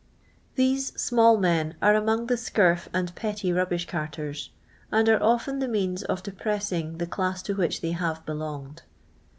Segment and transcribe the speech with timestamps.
[0.55, 4.49] {These small men are among the scurf and petty rubbish carters,
[4.91, 8.81] and are often the means of de pressing the class to which they have belonged.